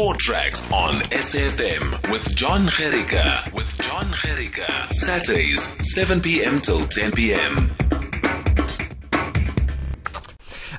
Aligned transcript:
Sport 0.00 0.18
Tracks 0.18 0.72
on 0.72 0.94
SFM 1.10 2.10
with 2.10 2.34
John 2.34 2.68
Gerika. 2.68 3.52
With 3.52 3.68
John 3.82 4.10
Gerika. 4.14 4.90
Saturdays, 4.94 5.60
7 5.94 6.22
p.m. 6.22 6.58
till 6.62 6.86
10 6.86 7.12
p.m. 7.12 7.70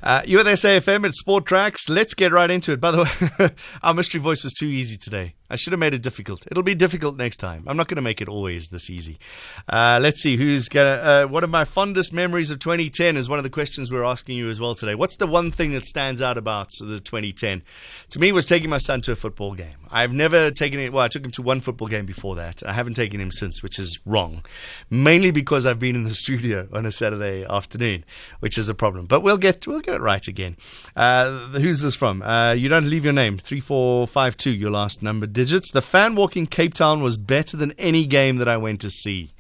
Uh, 0.02 0.23
you're 0.26 0.44
with 0.44 0.47
SAFM 0.47 1.13
Sport 1.13 1.46
Tracks. 1.46 1.88
Let's 1.88 2.15
get 2.15 2.31
right 2.31 2.49
into 2.49 2.71
it. 2.71 2.79
By 2.79 2.89
the 2.89 3.04
way, 3.38 3.49
our 3.84 3.93
mystery 3.93 4.20
voice 4.20 4.43
is 4.43 4.54
too 4.54 4.65
easy 4.65 4.97
today. 4.97 5.35
I 5.52 5.57
should 5.57 5.73
have 5.73 5.79
made 5.81 5.93
it 5.93 6.02
difficult. 6.02 6.47
It'll 6.49 6.63
be 6.63 6.75
difficult 6.75 7.17
next 7.17 7.38
time. 7.38 7.65
I'm 7.67 7.75
not 7.75 7.89
going 7.89 7.97
to 7.97 8.02
make 8.02 8.21
it 8.21 8.29
always 8.29 8.70
this 8.70 8.89
easy. 8.89 9.20
Uh, 9.67 9.99
let's 10.02 10.21
see 10.21 10.38
who's 10.38 10.70
going 10.70 10.97
to. 10.97 11.04
Uh, 11.04 11.25
one 11.27 11.43
of 11.43 11.49
my 11.49 11.66
fondest 11.66 12.13
memories 12.13 12.52
of 12.52 12.59
2010 12.59 13.17
is 13.17 13.27
one 13.27 13.38
of 13.38 13.43
the 13.43 13.49
questions 13.49 13.91
we're 13.91 14.05
asking 14.05 14.38
you 14.38 14.49
as 14.49 14.61
well 14.61 14.75
today. 14.75 14.95
What's 14.95 15.17
the 15.17 15.27
one 15.27 15.52
thing 15.52 15.73
that 15.73 15.85
stands 15.85 16.21
out 16.21 16.38
about 16.38 16.71
the 16.79 16.99
2010? 16.99 17.63
To 18.11 18.20
me, 18.20 18.31
was 18.31 18.45
taking 18.45 18.70
my 18.70 18.77
son 18.77 19.02
to 19.02 19.12
a 19.12 19.16
football 19.16 19.53
game. 19.53 19.76
I've 19.91 20.13
never 20.13 20.52
taken 20.52 20.79
it. 20.79 20.93
Well, 20.93 21.03
I 21.03 21.09
took 21.09 21.26
him 21.26 21.31
to 21.31 21.41
one 21.41 21.59
football 21.59 21.90
game 21.90 22.05
before 22.05 22.35
that. 22.35 22.63
I 22.65 22.71
haven't 22.71 22.93
taken 22.93 23.20
him 23.20 23.31
since, 23.31 23.62
which 23.62 23.77
is 23.77 23.99
wrong. 24.05 24.45
Mainly 24.90 25.31
because 25.31 25.65
I've 25.65 25.79
been 25.79 25.95
in 25.95 26.04
the 26.04 26.13
studio 26.13 26.70
on 26.71 26.85
a 26.85 26.91
Saturday 26.91 27.43
afternoon, 27.43 28.05
which 28.40 28.57
is 28.57 28.70
a 28.70 28.73
problem. 28.73 29.05
But 29.05 29.21
we'll 29.21 29.38
get 29.38 29.68
we'll 29.68 29.81
get 29.81 29.95
it 29.95 30.02
right 30.02 30.26
again. 30.26 30.55
Uh, 30.95 31.48
who's 31.49 31.81
this 31.81 31.95
from? 31.95 32.21
Uh, 32.21 32.54
you 32.54 32.70
don't 32.70 32.90
leave 32.90 33.04
your 33.04 33.13
name. 33.13 33.38
Three 33.38 33.59
four 33.59 34.07
five 34.07 34.38
two. 34.38 34.52
Your 34.52 34.71
last 34.71 35.02
number 35.02 35.27
digits. 35.45 35.72
The 35.72 35.81
fan 35.81 36.16
walk 36.16 36.38
in 36.38 36.45
Cape 36.45 36.73
Town 36.73 37.02
was 37.02 37.18
better 37.18 37.58
than 37.58 37.73
any 37.80 38.05
game 38.05 38.38
that 38.38 38.48
I 38.48 38.58
went 38.58 38.82
to 38.82 38.90
see. 38.90 39.32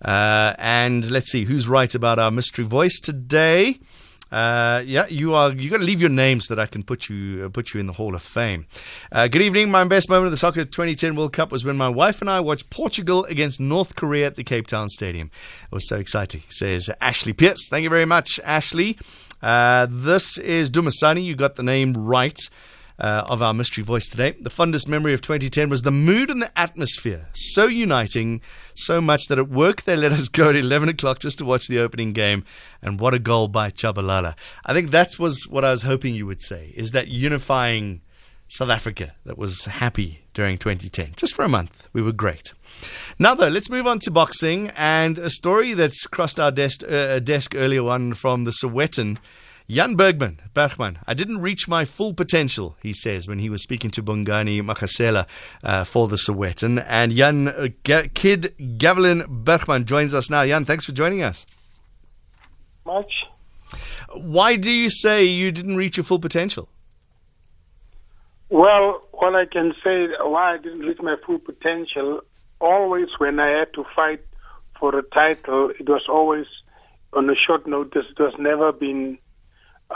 Uh, 0.00 0.54
and 0.58 1.10
let's 1.10 1.30
see 1.30 1.44
who's 1.44 1.66
right 1.66 1.92
about 1.94 2.18
our 2.18 2.30
mystery 2.30 2.64
voice 2.64 3.00
today. 3.00 3.80
Uh, 4.30 4.82
yeah, 4.84 5.06
you 5.06 5.34
are. 5.34 5.52
You 5.52 5.70
got 5.70 5.78
to 5.78 5.84
leave 5.84 6.00
your 6.00 6.10
name 6.10 6.40
so 6.40 6.54
that 6.54 6.62
I 6.62 6.66
can 6.66 6.82
put 6.82 7.08
you 7.08 7.44
uh, 7.44 7.48
put 7.48 7.72
you 7.72 7.80
in 7.80 7.86
the 7.86 7.92
Hall 7.92 8.14
of 8.14 8.22
Fame. 8.22 8.66
Uh, 9.12 9.28
good 9.28 9.42
evening. 9.42 9.70
My 9.70 9.84
best 9.84 10.08
moment 10.08 10.26
of 10.26 10.30
the 10.32 10.36
soccer 10.36 10.64
2010 10.64 11.14
World 11.14 11.32
Cup 11.32 11.52
was 11.52 11.64
when 11.64 11.76
my 11.76 11.88
wife 11.88 12.20
and 12.20 12.28
I 12.30 12.40
watched 12.40 12.70
Portugal 12.70 13.24
against 13.26 13.60
North 13.60 13.94
Korea 13.96 14.26
at 14.26 14.34
the 14.34 14.44
Cape 14.44 14.66
Town 14.66 14.88
Stadium. 14.88 15.30
It 15.70 15.74
was 15.74 15.88
so 15.88 15.98
exciting. 15.98 16.42
Says 16.48 16.90
Ashley 17.00 17.32
Pierce. 17.32 17.68
Thank 17.68 17.84
you 17.84 17.90
very 17.90 18.06
much, 18.06 18.40
Ashley. 18.42 18.98
Uh, 19.42 19.86
this 19.90 20.38
is 20.38 20.70
Dumasani. 20.70 21.24
You 21.24 21.36
got 21.36 21.56
the 21.56 21.62
name 21.62 21.94
right 21.96 22.38
uh, 22.98 23.24
of 23.28 23.42
our 23.42 23.54
mystery 23.54 23.82
voice 23.82 24.08
today. 24.08 24.34
The 24.40 24.50
fondest 24.50 24.88
memory 24.88 25.14
of 25.14 25.20
2010 25.20 25.68
was 25.68 25.82
the 25.82 25.90
mood 25.90 26.30
and 26.30 26.40
the 26.40 26.56
atmosphere. 26.58 27.28
So 27.32 27.66
uniting, 27.66 28.40
so 28.74 29.00
much 29.00 29.26
that 29.26 29.38
at 29.38 29.48
work 29.48 29.82
they 29.82 29.96
let 29.96 30.12
us 30.12 30.28
go 30.40 30.50
at 30.50 30.56
11 30.56 30.88
o'clock 30.88 31.18
just 31.18 31.38
to 31.38 31.44
watch 31.44 31.66
the 31.66 31.80
opening 31.80 32.12
game. 32.12 32.44
And 32.82 33.00
what 33.00 33.14
a 33.14 33.18
goal 33.18 33.48
by 33.48 33.70
Tshabalala. 33.70 34.34
I 34.64 34.72
think 34.72 34.90
that 34.90 35.18
was 35.18 35.46
what 35.48 35.64
I 35.64 35.70
was 35.70 35.82
hoping 35.82 36.14
you 36.14 36.26
would 36.26 36.42
say, 36.42 36.72
is 36.76 36.92
that 36.92 37.08
unifying 37.08 38.00
South 38.48 38.70
Africa 38.70 39.14
that 39.24 39.38
was 39.38 39.64
happy 39.64 40.20
during 40.32 40.58
2010. 40.58 41.14
Just 41.16 41.34
for 41.34 41.44
a 41.44 41.48
month, 41.48 41.88
we 41.92 42.02
were 42.02 42.12
great. 42.12 42.52
Now, 43.18 43.34
though, 43.34 43.48
let's 43.48 43.70
move 43.70 43.86
on 43.86 43.98
to 44.00 44.10
boxing 44.10 44.70
and 44.76 45.18
a 45.18 45.30
story 45.30 45.74
that's 45.74 46.06
crossed 46.06 46.38
our 46.38 46.50
desk, 46.50 46.82
uh, 46.88 47.20
desk 47.20 47.54
earlier 47.56 47.86
on 47.88 48.14
from 48.14 48.44
the 48.44 48.50
Sowetan 48.50 49.18
Jan 49.66 49.94
Bergman, 49.94 50.42
Bergman, 50.52 50.98
I 51.06 51.14
didn't 51.14 51.40
reach 51.40 51.66
my 51.66 51.86
full 51.86 52.12
potential, 52.12 52.76
he 52.82 52.92
says, 52.92 53.26
when 53.26 53.38
he 53.38 53.48
was 53.48 53.62
speaking 53.62 53.90
to 53.92 54.02
Bongani 54.02 54.60
Magasela 54.60 55.26
uh, 55.62 55.84
for 55.84 56.06
the 56.06 56.16
Sowetan. 56.16 56.84
And 56.86 57.12
Jan 57.12 57.48
uh, 57.48 57.68
G- 57.82 58.08
Kid 58.12 58.54
Gavilan 58.58 59.26
Bergman 59.26 59.86
joins 59.86 60.12
us 60.12 60.28
now. 60.28 60.44
Jan, 60.44 60.66
thanks 60.66 60.84
for 60.84 60.92
joining 60.92 61.22
us. 61.22 61.46
Much. 62.84 63.10
Why 64.12 64.56
do 64.56 64.70
you 64.70 64.90
say 64.90 65.24
you 65.24 65.50
didn't 65.50 65.76
reach 65.76 65.96
your 65.96 66.04
full 66.04 66.18
potential? 66.18 66.68
Well, 68.50 69.02
what 69.12 69.34
I 69.34 69.46
can 69.46 69.72
say 69.82 70.08
why 70.20 70.54
I 70.54 70.58
didn't 70.58 70.80
reach 70.80 71.00
my 71.00 71.16
full 71.24 71.38
potential, 71.38 72.20
always 72.60 73.08
when 73.16 73.40
I 73.40 73.48
had 73.60 73.72
to 73.74 73.84
fight 73.96 74.20
for 74.78 74.96
a 74.98 75.02
title, 75.02 75.70
it 75.70 75.88
was 75.88 76.02
always 76.06 76.44
on 77.14 77.30
a 77.30 77.34
short 77.34 77.66
notice. 77.66 78.04
It 78.10 78.20
was 78.20 78.34
never 78.38 78.70
been 78.70 79.16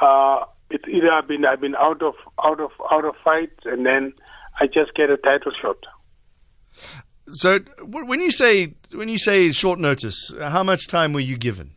uh, 0.01 0.45
it's 0.71 0.85
either 0.89 1.11
I've 1.11 1.29
been 1.29 1.45
I've 1.45 1.61
been 1.61 1.77
out 1.77 2.03
of 2.03 2.15
out 2.45 2.61
of 2.61 2.71
out 2.93 3.05
of 3.05 3.15
fights, 3.25 3.61
and 3.65 3.87
then 3.87 4.13
I 4.61 4.67
just 4.67 4.95
get 4.95 5.11
a 5.11 5.17
title 5.17 5.53
shot. 5.61 5.77
So 7.33 7.59
when 7.83 8.21
you 8.21 8.31
say 8.31 8.75
when 8.93 9.09
you 9.09 9.19
say 9.19 9.53
short 9.53 9.79
notice, 9.79 10.35
how 10.41 10.63
much 10.63 10.87
time 10.87 11.13
were 11.13 11.21
you 11.21 11.37
given? 11.37 11.73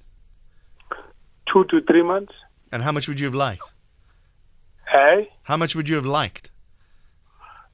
Two 1.51 1.65
to 1.65 1.81
three 1.81 2.03
months. 2.03 2.33
And 2.71 2.83
how 2.83 2.91
much 2.91 3.07
would 3.07 3.19
you 3.19 3.25
have 3.25 3.35
liked? 3.35 3.73
Hey. 4.89 5.29
How 5.43 5.57
much 5.57 5.75
would 5.75 5.89
you 5.89 5.95
have 5.95 6.05
liked? 6.05 6.51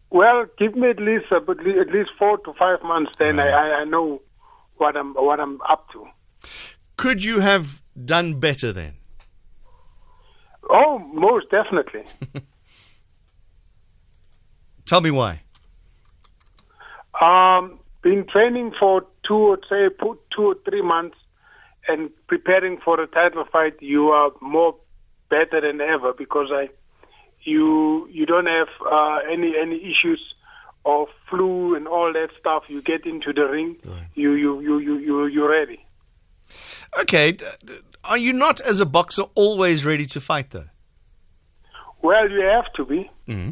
Well, 0.09 0.45
give 0.57 0.75
me 0.75 0.89
at 0.89 0.99
least 0.99 1.25
uh, 1.31 1.37
at 1.37 1.91
least 1.91 2.11
four 2.17 2.37
to 2.39 2.53
five 2.53 2.81
months. 2.83 3.11
Then 3.19 3.37
right. 3.37 3.53
I, 3.53 3.81
I 3.81 3.83
know 3.83 4.21
what 4.77 4.95
I'm 4.95 5.13
what 5.13 5.39
I'm 5.39 5.59
up 5.61 5.87
to. 5.91 6.07
Could 6.95 7.23
you 7.23 7.39
have 7.39 7.83
done 8.03 8.39
better 8.39 8.71
then? 8.71 8.95
Most 11.17 11.49
definitely. 11.49 12.03
Tell 14.85 15.01
me 15.01 15.09
why. 15.11 15.41
Um, 17.19 17.79
been 18.03 18.27
training 18.27 18.73
for 18.79 19.01
two 19.27 19.33
or 19.33 19.57
say 19.67 19.89
two 19.99 20.43
or 20.43 20.55
three 20.63 20.83
months 20.83 21.17
and 21.87 22.11
preparing 22.27 22.77
for 22.77 23.01
a 23.01 23.07
title 23.07 23.45
fight. 23.51 23.81
You 23.81 24.09
are 24.09 24.31
more 24.41 24.75
better 25.29 25.59
than 25.59 25.81
ever 25.81 26.13
because 26.13 26.49
I, 26.51 26.69
you 27.41 28.07
you 28.11 28.27
don't 28.27 28.45
have 28.45 28.67
uh, 28.85 29.19
any 29.29 29.55
any 29.59 29.77
issues 29.77 30.21
of 30.85 31.07
flu 31.29 31.75
and 31.75 31.87
all 31.87 32.13
that 32.13 32.29
stuff. 32.39 32.65
You 32.67 32.83
get 32.83 33.07
into 33.07 33.33
the 33.33 33.45
ring, 33.45 33.77
right. 33.83 34.03
you 34.13 34.33
you 34.33 34.61
you 34.61 34.77
you 34.77 34.97
you 34.99 35.25
you're 35.25 35.49
ready. 35.49 35.83
Okay, 36.99 37.37
are 38.03 38.17
you 38.17 38.31
not, 38.31 38.61
as 38.61 38.79
a 38.79 38.85
boxer, 38.85 39.23
always 39.35 39.85
ready 39.85 40.05
to 40.05 40.21
fight, 40.21 40.51
though? 40.51 40.69
Well, 42.01 42.29
you 42.29 42.41
have 42.41 42.71
to 42.75 42.85
be. 42.85 43.09
Mm-hmm. 43.27 43.49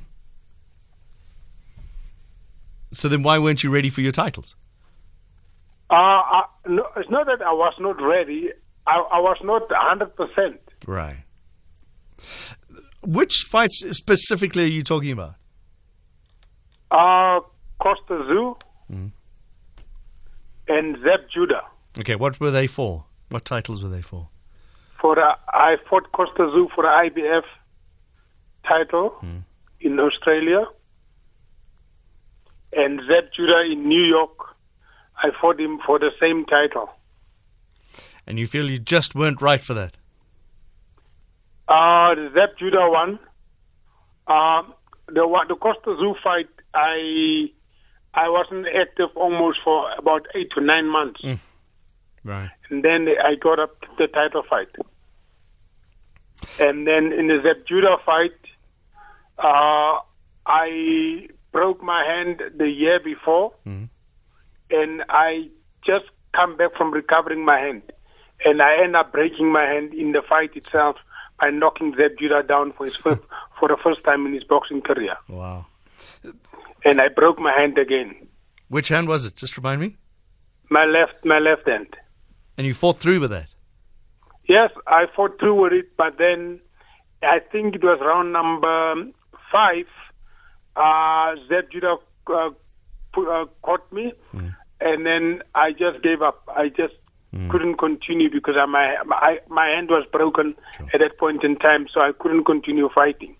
So 2.91 3.09
then, 3.09 3.23
why 3.23 3.39
weren't 3.39 3.63
you 3.63 3.69
ready 3.69 3.89
for 3.89 4.01
your 4.01 4.11
titles? 4.11 4.55
Uh, 5.89 5.93
I, 5.93 6.43
no, 6.67 6.87
it's 6.95 7.09
not 7.09 7.25
that 7.27 7.41
I 7.41 7.51
was 7.51 7.73
not 7.79 8.01
ready. 8.01 8.51
I, 8.87 8.97
I 8.97 9.19
was 9.19 9.37
not 9.43 9.63
hundred 9.71 10.15
percent. 10.15 10.61
Right. 10.87 11.17
Which 13.01 13.45
fights 13.49 13.85
specifically 13.91 14.63
are 14.63 14.67
you 14.67 14.83
talking 14.83 15.11
about? 15.11 15.35
Uh, 16.89 17.41
Kosta 17.81 18.09
Tszyu 18.09 18.57
mm-hmm. 18.91 19.07
and 20.69 20.97
Zab 21.03 21.29
Judah. 21.33 21.63
Okay, 21.99 22.15
what 22.15 22.39
were 22.39 22.51
they 22.51 22.67
for? 22.67 23.05
What 23.29 23.43
titles 23.43 23.83
were 23.83 23.89
they 23.89 24.01
for? 24.01 24.29
for 25.05 25.19
uh, 25.19 25.35
I 25.49 25.75
fought 25.87 26.11
Kosta 26.13 26.47
Tszyu 26.49 26.67
for 26.73 26.83
the 26.83 27.09
IBF 27.09 27.43
title 28.67 29.15
mm. 29.23 29.43
in 29.79 29.99
Australia, 29.99 30.65
and 32.73 32.99
Zab 33.07 33.31
Judah 33.35 33.63
in 33.71 33.87
New 33.87 34.03
York. 34.03 34.37
I 35.17 35.29
fought 35.39 35.59
him 35.59 35.79
for 35.85 35.97
the 35.97 36.11
same 36.19 36.45
title. 36.45 36.89
And 38.27 38.37
you 38.37 38.47
feel 38.47 38.69
you 38.69 38.79
just 38.79 39.15
weren't 39.15 39.41
right 39.41 39.63
for 39.63 39.73
that? 39.73 39.97
Uh, 41.67 42.15
the 42.15 42.31
Zab 42.33 42.57
Judah 42.59 42.89
one. 42.89 43.19
Um, 44.27 44.73
the 45.07 45.23
the 45.47 45.55
Kosta 45.55 45.95
Tszyu 45.95 46.15
fight, 46.23 46.49
I 46.73 47.51
I 48.13 48.29
wasn't 48.29 48.67
active 48.67 49.09
almost 49.15 49.59
for 49.63 49.91
about 49.97 50.27
eight 50.35 50.49
to 50.55 50.61
nine 50.61 50.87
months. 50.87 51.21
Mm. 51.21 51.39
Right. 52.23 52.49
And 52.69 52.83
then 52.83 53.07
I 53.23 53.35
got 53.35 53.59
up 53.59 53.75
the 53.97 54.07
title 54.07 54.43
fight. 54.49 54.69
And 56.59 56.87
then 56.87 57.13
in 57.13 57.27
the 57.27 57.39
Zab 57.43 57.65
Judah 57.67 57.97
fight, 58.05 58.33
uh, 59.37 59.99
I 60.45 61.27
broke 61.51 61.81
my 61.81 62.03
hand 62.05 62.41
the 62.57 62.69
year 62.69 62.99
before, 62.99 63.51
mm-hmm. 63.65 63.85
and 64.69 65.03
I 65.09 65.49
just 65.85 66.05
come 66.33 66.57
back 66.57 66.75
from 66.75 66.91
recovering 66.91 67.45
my 67.45 67.59
hand, 67.59 67.83
and 68.43 68.61
I 68.61 68.83
end 68.83 68.95
up 68.95 69.11
breaking 69.11 69.51
my 69.51 69.63
hand 69.63 69.93
in 69.93 70.11
the 70.11 70.21
fight 70.27 70.55
itself 70.55 70.97
by 71.39 71.49
knocking 71.49 71.93
Zab 71.97 72.17
Judah 72.19 72.43
down 72.43 72.73
for 72.73 72.85
his 72.85 72.95
first, 72.95 73.21
for 73.59 73.67
the 73.67 73.77
first 73.83 74.03
time 74.03 74.25
in 74.25 74.33
his 74.33 74.43
boxing 74.43 74.81
career. 74.81 75.15
Wow! 75.27 75.65
And 76.83 77.01
I 77.01 77.07
broke 77.07 77.39
my 77.39 77.51
hand 77.51 77.77
again. 77.77 78.27
Which 78.69 78.89
hand 78.89 79.07
was 79.07 79.25
it? 79.25 79.35
Just 79.35 79.57
remind 79.57 79.81
me. 79.81 79.97
My 80.69 80.85
left, 80.85 81.23
my 81.23 81.39
left 81.39 81.67
hand. 81.67 81.95
And 82.57 82.65
you 82.65 82.73
fought 82.73 82.97
through 82.97 83.19
with 83.19 83.31
that? 83.31 83.47
Yes, 84.47 84.71
I 84.87 85.05
fought 85.15 85.39
through 85.39 85.61
with 85.61 85.73
it, 85.73 85.97
but 85.97 86.17
then 86.17 86.59
I 87.21 87.39
think 87.51 87.75
it 87.75 87.83
was 87.83 87.99
round 88.01 88.31
number 88.31 89.11
five. 89.51 89.85
Uh, 90.75 91.35
Zab 91.47 91.71
Judah 91.71 91.95
uh, 92.27 92.49
uh, 93.17 93.45
caught 93.61 93.91
me, 93.93 94.13
mm. 94.33 94.55
and 94.81 95.05
then 95.05 95.41
I 95.53 95.71
just 95.71 96.03
gave 96.03 96.21
up. 96.21 96.43
I 96.47 96.67
just 96.69 96.95
mm. 97.33 97.49
couldn't 97.49 97.77
continue 97.77 98.29
because 98.29 98.55
I, 98.59 98.65
my 98.65 98.95
my 99.05 99.39
my 99.47 99.67
hand 99.67 99.89
was 99.89 100.05
broken 100.11 100.55
sure. 100.77 100.87
at 100.93 100.99
that 100.99 101.17
point 101.17 101.43
in 101.43 101.55
time, 101.57 101.87
so 101.93 102.01
I 102.01 102.11
couldn't 102.19 102.43
continue 102.45 102.89
fighting. 102.93 103.35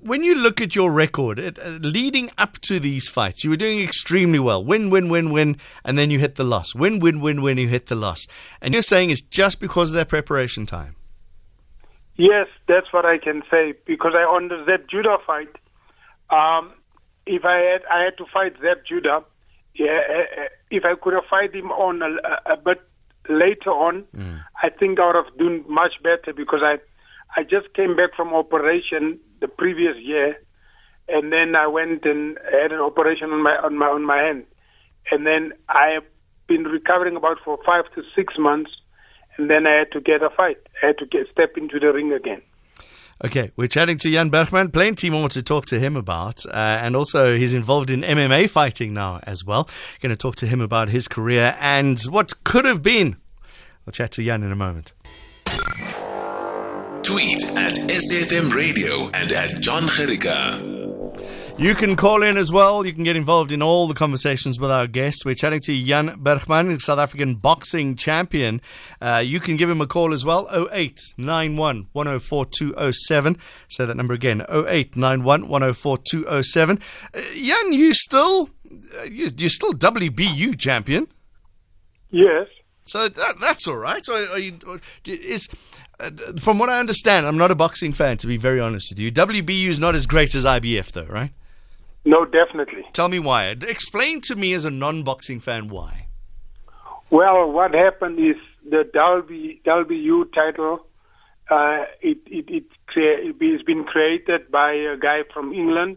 when 0.00 0.22
you 0.22 0.34
look 0.34 0.60
at 0.60 0.74
your 0.74 0.92
record 0.92 1.38
it, 1.38 1.58
uh, 1.58 1.78
leading 1.80 2.30
up 2.38 2.58
to 2.60 2.78
these 2.78 3.08
fights, 3.08 3.42
you 3.44 3.50
were 3.50 3.56
doing 3.56 3.82
extremely 3.82 4.38
well. 4.38 4.64
Win, 4.64 4.90
win, 4.90 5.08
win, 5.08 5.32
win, 5.32 5.56
and 5.84 5.98
then 5.98 6.10
you 6.10 6.18
hit 6.18 6.36
the 6.36 6.44
loss. 6.44 6.74
Win, 6.74 7.00
win, 7.00 7.20
win, 7.20 7.42
win, 7.42 7.58
you 7.58 7.68
hit 7.68 7.86
the 7.86 7.96
loss. 7.96 8.26
And 8.60 8.72
you're 8.72 8.82
saying 8.82 9.10
it's 9.10 9.20
just 9.20 9.60
because 9.60 9.90
of 9.90 9.96
their 9.96 10.04
preparation 10.04 10.66
time. 10.66 10.96
Yes, 12.16 12.46
that's 12.66 12.92
what 12.92 13.04
I 13.04 13.18
can 13.18 13.42
say 13.50 13.74
because 13.86 14.12
I 14.14 14.22
on 14.22 14.48
the 14.48 14.64
Zab 14.64 14.88
Judah 14.88 15.18
fight, 15.26 15.54
um, 16.30 16.72
if 17.26 17.44
I 17.44 17.58
had 17.58 17.82
I 17.92 18.04
had 18.04 18.16
to 18.18 18.24
fight 18.32 18.54
Zab 18.62 18.78
Judah, 18.88 19.20
yeah, 19.74 20.00
uh, 20.08 20.42
uh, 20.42 20.48
if 20.70 20.84
I 20.84 20.94
could 21.00 21.12
have 21.12 21.24
fight 21.28 21.54
him 21.54 21.70
on 21.70 22.00
a, 22.02 22.52
a 22.52 22.56
bit 22.56 22.80
later 23.28 23.70
on, 23.70 24.04
mm. 24.16 24.40
I 24.62 24.70
think 24.70 24.98
I 24.98 25.06
would 25.06 25.16
have 25.16 25.36
done 25.36 25.64
much 25.68 25.92
better 26.02 26.32
because 26.34 26.60
I 26.62 26.78
I 27.38 27.42
just 27.42 27.74
came 27.74 27.96
back 27.96 28.14
from 28.16 28.32
operation 28.32 29.20
the 29.40 29.48
previous 29.48 29.96
year, 30.00 30.38
and 31.08 31.30
then 31.30 31.54
I 31.54 31.66
went 31.66 32.06
and 32.06 32.38
had 32.50 32.72
an 32.72 32.80
operation 32.80 33.30
on 33.30 33.42
my 33.42 33.56
on 33.56 33.76
my 33.76 33.86
on 33.86 34.06
my 34.06 34.18
hand, 34.18 34.44
and 35.10 35.26
then 35.26 35.52
I 35.68 35.88
have 35.88 36.04
been 36.46 36.64
recovering 36.64 37.16
about 37.16 37.38
for 37.44 37.58
five 37.66 37.84
to 37.94 38.02
six 38.14 38.34
months 38.38 38.70
and 39.38 39.50
then 39.50 39.66
I 39.66 39.78
had 39.78 39.92
to 39.92 40.00
get 40.00 40.22
a 40.22 40.30
fight. 40.30 40.58
I 40.82 40.86
had 40.86 40.98
to 40.98 41.06
get 41.06 41.28
step 41.30 41.56
into 41.56 41.78
the 41.78 41.92
ring 41.92 42.12
again. 42.12 42.42
Okay, 43.24 43.50
we're 43.56 43.68
chatting 43.68 43.96
to 43.98 44.10
Jan 44.10 44.28
Bergman. 44.28 44.70
Plenty 44.70 45.08
more 45.08 45.30
to 45.30 45.42
talk 45.42 45.64
to 45.66 45.80
him 45.80 45.96
about. 45.96 46.44
Uh, 46.44 46.50
and 46.52 46.94
also, 46.94 47.34
he's 47.34 47.54
involved 47.54 47.88
in 47.88 48.02
MMA 48.02 48.50
fighting 48.50 48.92
now 48.92 49.20
as 49.22 49.42
well. 49.42 49.70
Going 50.02 50.10
to 50.10 50.16
talk 50.16 50.36
to 50.36 50.46
him 50.46 50.60
about 50.60 50.90
his 50.90 51.08
career 51.08 51.56
and 51.58 51.98
what 52.10 52.32
could 52.44 52.66
have 52.66 52.82
been. 52.82 53.16
We'll 53.86 53.92
chat 53.92 54.10
to 54.12 54.24
Jan 54.24 54.42
in 54.42 54.52
a 54.52 54.56
moment. 54.56 54.92
Tweet 57.04 57.42
at 57.56 57.76
SAFM 57.76 58.52
Radio 58.52 59.08
and 59.10 59.32
at 59.32 59.60
John 59.60 59.84
Gericka. 59.84 60.85
You 61.58 61.74
can 61.74 61.96
call 61.96 62.22
in 62.22 62.36
as 62.36 62.52
well. 62.52 62.84
You 62.84 62.92
can 62.92 63.02
get 63.02 63.16
involved 63.16 63.50
in 63.50 63.62
all 63.62 63.88
the 63.88 63.94
conversations 63.94 64.60
with 64.60 64.70
our 64.70 64.86
guests. 64.86 65.24
We're 65.24 65.34
chatting 65.34 65.60
to 65.60 65.84
Jan 65.84 66.16
Bergman, 66.18 66.68
the 66.68 66.80
South 66.80 66.98
African 66.98 67.36
boxing 67.36 67.96
champion. 67.96 68.60
Uh, 69.00 69.22
you 69.24 69.40
can 69.40 69.56
give 69.56 69.70
him 69.70 69.80
a 69.80 69.86
call 69.86 70.12
as 70.12 70.22
well, 70.22 70.46
0891 70.50 71.88
104207. 71.92 73.38
Say 73.70 73.86
that 73.86 73.96
number 73.96 74.12
again, 74.12 74.42
0891 74.42 75.48
104207. 75.48 76.78
Uh, 77.14 77.20
Jan, 77.34 77.72
you 77.72 77.94
still, 77.94 78.50
uh, 79.00 79.04
you, 79.04 79.30
you're 79.34 79.48
still 79.48 79.72
WBU 79.72 80.58
champion? 80.58 81.08
Yes. 82.10 82.48
So 82.84 83.08
that, 83.08 83.34
that's 83.40 83.66
all 83.66 83.76
right. 83.76 84.04
So 84.04 84.14
are 84.30 84.38
you, 84.38 84.58
is, 85.06 85.48
uh, 85.98 86.10
from 86.38 86.58
what 86.58 86.68
I 86.68 86.78
understand, 86.78 87.26
I'm 87.26 87.38
not 87.38 87.50
a 87.50 87.54
boxing 87.54 87.94
fan, 87.94 88.18
to 88.18 88.26
be 88.26 88.36
very 88.36 88.60
honest 88.60 88.90
with 88.90 88.98
you. 88.98 89.10
WBU 89.10 89.68
is 89.68 89.78
not 89.78 89.94
as 89.94 90.04
great 90.04 90.34
as 90.34 90.44
IBF, 90.44 90.92
though, 90.92 91.06
right? 91.06 91.32
No, 92.06 92.24
definitely. 92.24 92.84
Tell 92.92 93.08
me 93.08 93.18
why. 93.18 93.46
Explain 93.46 94.20
to 94.22 94.36
me 94.36 94.52
as 94.52 94.64
a 94.64 94.70
non-boxing 94.70 95.40
fan 95.40 95.68
why. 95.68 96.06
Well, 97.10 97.50
what 97.50 97.74
happened 97.74 98.20
is 98.20 98.36
the 98.64 98.88
WB, 98.94 99.62
WBU 99.64 100.32
title. 100.32 100.86
Uh, 101.50 101.84
it 102.00 102.18
it 102.26 102.48
it 102.48 102.64
it's 102.96 103.62
been 103.64 103.84
created 103.84 104.50
by 104.52 104.72
a 104.72 104.96
guy 104.96 105.22
from 105.34 105.52
England, 105.52 105.96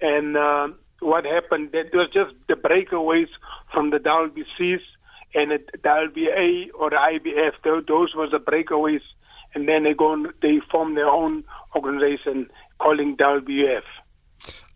and 0.00 0.36
uh, 0.36 0.68
what 0.98 1.24
happened? 1.24 1.70
That 1.72 1.94
was 1.94 2.10
just 2.12 2.34
the 2.48 2.54
breakaways 2.54 3.28
from 3.72 3.90
the 3.90 3.98
WBCs 3.98 4.82
and 5.34 5.52
the 5.52 5.60
WBA 5.78 6.70
or 6.78 6.90
the 6.90 6.96
IBF. 6.96 7.84
Those 7.86 8.14
were 8.16 8.28
the 8.28 8.38
breakaways, 8.38 9.02
and 9.54 9.68
then 9.68 9.84
they 9.84 9.94
go 9.94 10.26
they 10.42 10.60
form 10.70 10.96
their 10.96 11.08
own 11.08 11.44
organization 11.76 12.48
calling 12.80 13.16
WBF. 13.16 13.82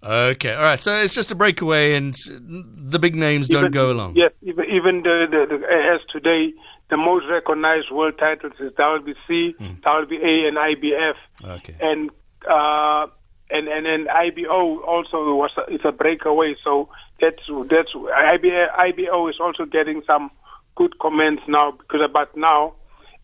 Okay, 0.02 0.52
all 0.52 0.62
right. 0.62 0.80
So 0.80 0.92
it's 0.94 1.14
just 1.14 1.30
a 1.30 1.34
breakaway, 1.34 1.94
and 1.94 2.14
the 2.26 2.98
big 2.98 3.14
names 3.14 3.48
even, 3.48 3.62
don't 3.62 3.70
go 3.70 3.92
along. 3.92 4.16
Yes, 4.16 4.32
even, 4.42 4.64
even 4.64 5.02
the, 5.02 5.26
the, 5.30 5.56
the, 5.56 5.66
as 5.66 6.00
today, 6.10 6.52
the 6.90 6.96
most 6.96 7.26
recognized 7.30 7.90
world 7.92 8.18
titles 8.18 8.54
is 8.58 8.72
WBC, 8.72 9.56
mm. 9.56 9.80
WBA, 9.80 10.48
and 10.48 10.56
IBF. 10.56 11.14
Okay. 11.44 11.76
And 11.80 12.10
uh, 12.50 13.06
and 13.50 13.68
and 13.68 13.86
then 13.86 14.08
IBO 14.08 14.80
also 14.80 15.34
was 15.34 15.52
a, 15.56 15.72
it's 15.72 15.84
a 15.84 15.92
breakaway. 15.92 16.56
So 16.64 16.88
that's 17.20 17.42
that's 17.70 17.90
IBO, 17.94 18.66
IBO 18.76 19.28
is 19.28 19.36
also 19.40 19.66
getting 19.66 20.02
some 20.06 20.30
good 20.74 20.98
comments 20.98 21.42
now 21.46 21.70
because 21.70 22.00
about 22.04 22.36
now 22.36 22.74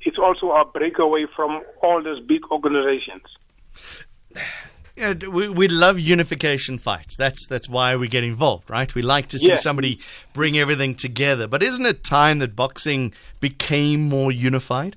it's 0.02 0.18
also 0.18 0.52
a 0.52 0.64
breakaway 0.64 1.26
from 1.34 1.62
all 1.82 2.02
those 2.02 2.20
big 2.20 2.42
organizations. 2.50 3.24
We, 4.98 5.48
we 5.48 5.68
love 5.68 5.98
unification 5.98 6.78
fights. 6.78 7.16
That's 7.16 7.46
that's 7.46 7.68
why 7.68 7.96
we 7.96 8.08
get 8.08 8.24
involved, 8.24 8.68
right? 8.68 8.92
We 8.94 9.02
like 9.02 9.28
to 9.28 9.38
see 9.38 9.50
yeah. 9.50 9.56
somebody 9.56 10.00
bring 10.32 10.58
everything 10.58 10.94
together. 10.94 11.46
But 11.46 11.62
isn't 11.62 11.86
it 11.86 12.02
time 12.02 12.40
that 12.40 12.56
boxing 12.56 13.12
became 13.40 14.08
more 14.08 14.32
unified? 14.32 14.96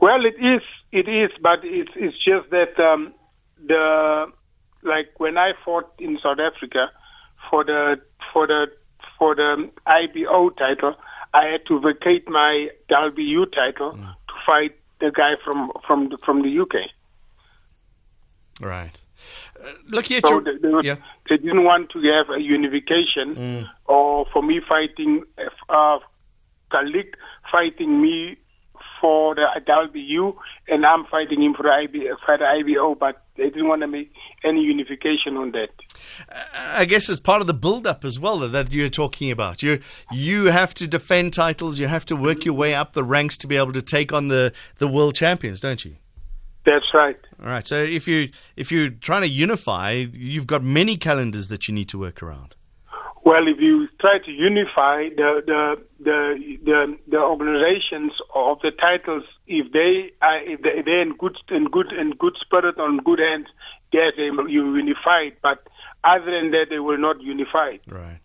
Well, 0.00 0.26
it 0.26 0.34
is. 0.44 0.62
It 0.90 1.08
is, 1.08 1.30
but 1.40 1.60
it's 1.62 1.92
it's 1.96 2.16
just 2.22 2.50
that 2.50 2.78
um, 2.78 3.14
the 3.66 4.26
like 4.82 5.08
when 5.18 5.38
I 5.38 5.52
fought 5.64 5.90
in 5.98 6.18
South 6.22 6.38
Africa 6.38 6.90
for 7.48 7.64
the 7.64 8.00
for 8.32 8.46
the 8.46 8.66
for 9.18 9.34
the 9.34 9.70
IBO 9.86 10.50
title, 10.50 10.94
I 11.32 11.46
had 11.46 11.66
to 11.68 11.80
vacate 11.80 12.28
my 12.28 12.68
WBU 12.90 13.52
title 13.52 13.92
mm. 13.92 14.14
to 14.28 14.34
fight 14.44 14.76
the 15.00 15.10
guy 15.10 15.34
from 15.44 15.70
from 15.86 16.10
the, 16.10 16.18
from 16.24 16.42
the 16.42 16.58
UK. 16.60 16.90
Right. 18.62 18.98
Uh, 19.62 19.68
look 19.88 20.10
at 20.10 20.24
so 20.24 20.30
your, 20.30 20.42
they, 20.44 20.56
they, 20.60 20.88
yeah. 20.88 20.96
they, 21.28 21.36
didn't 21.36 21.64
want 21.64 21.90
to 21.90 21.98
have 22.00 22.34
a 22.34 22.40
unification, 22.40 23.36
mm. 23.36 23.68
or 23.86 24.26
for 24.32 24.42
me 24.42 24.60
fighting, 24.68 25.22
uh, 25.68 25.98
Kalik 26.72 27.14
fighting 27.50 28.00
me 28.00 28.36
for 29.02 29.34
the 29.34 29.46
WBU, 29.66 30.34
and 30.68 30.86
I'm 30.86 31.04
fighting 31.10 31.42
him 31.42 31.54
for 31.54 31.64
the, 31.64 31.70
IB, 31.70 32.08
for 32.24 32.38
the 32.38 32.44
IBO, 32.44 32.94
but 32.94 33.24
they 33.36 33.50
didn't 33.50 33.66
want 33.66 33.82
to 33.82 33.88
make 33.88 34.12
any 34.44 34.60
unification 34.60 35.36
on 35.36 35.50
that. 35.50 35.70
Uh, 36.28 36.44
I 36.74 36.84
guess 36.84 37.10
as 37.10 37.18
part 37.18 37.40
of 37.40 37.48
the 37.48 37.54
build-up 37.54 38.04
as 38.04 38.20
well 38.20 38.38
that 38.38 38.72
you're 38.72 38.88
talking 38.88 39.30
about. 39.30 39.62
You 39.62 39.80
you 40.12 40.46
have 40.46 40.72
to 40.74 40.86
defend 40.86 41.34
titles, 41.34 41.80
you 41.80 41.88
have 41.88 42.06
to 42.06 42.16
work 42.16 42.44
your 42.44 42.54
way 42.54 42.74
up 42.74 42.92
the 42.92 43.04
ranks 43.04 43.36
to 43.38 43.48
be 43.48 43.56
able 43.56 43.72
to 43.72 43.82
take 43.82 44.12
on 44.12 44.28
the, 44.28 44.52
the 44.78 44.86
world 44.86 45.16
champions, 45.16 45.60
don't 45.60 45.84
you? 45.84 45.96
That's 46.64 46.86
right. 46.94 47.18
All 47.42 47.50
right. 47.50 47.66
So 47.66 47.82
if 47.82 48.06
you 48.06 48.30
if 48.56 48.70
you're 48.70 48.90
trying 48.90 49.22
to 49.22 49.28
unify, 49.28 50.06
you've 50.12 50.46
got 50.46 50.62
many 50.62 50.96
calendars 50.96 51.48
that 51.48 51.66
you 51.66 51.74
need 51.74 51.88
to 51.88 51.98
work 51.98 52.22
around. 52.22 52.54
Well, 53.24 53.46
if 53.46 53.60
you 53.60 53.88
try 54.00 54.18
to 54.24 54.30
unify 54.30 55.08
the 55.16 55.42
the 55.46 55.76
the 56.00 56.58
the, 56.64 56.98
the 57.08 57.18
organizations 57.18 58.12
of 58.34 58.58
the 58.62 58.70
titles, 58.72 59.24
if 59.46 59.72
they 59.72 60.12
are 60.20 60.40
if 60.42 60.62
they, 60.62 60.82
they're 60.84 61.02
in 61.02 61.16
good 61.16 61.36
in 61.50 61.64
good 61.64 61.92
in 61.92 62.12
good 62.18 62.34
spirit 62.40 62.78
on 62.78 62.98
good 62.98 63.18
hands, 63.18 63.46
yes, 63.92 64.12
they 64.16 64.24
you 64.24 64.76
unified. 64.76 65.36
But 65.42 65.66
other 66.04 66.30
than 66.30 66.52
that, 66.52 66.66
they 66.70 66.78
will 66.78 66.98
not 66.98 67.20
unify. 67.20 67.78
Right. 67.88 68.18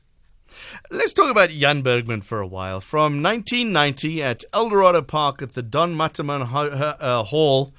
Let's 0.89 1.13
talk 1.13 1.29
about 1.29 1.49
Jan 1.49 1.81
Bergman 1.81 2.21
for 2.21 2.39
a 2.39 2.47
while. 2.47 2.79
From 2.79 3.21
1990 3.21 4.23
at 4.23 4.45
Eldorado 4.53 5.01
Park 5.01 5.41
at 5.41 5.53
the 5.53 5.61
Don 5.61 5.93
Mattera 5.95 6.95
uh, 6.99 7.23
Hall 7.23 7.73